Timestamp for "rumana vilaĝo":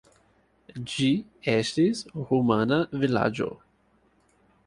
2.31-3.53